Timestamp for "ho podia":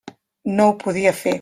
0.71-1.15